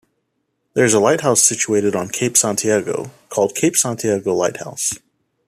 [0.73, 4.95] There is a lighthouse situated on Cape Santiago, called Cape Santiago Lighthouse.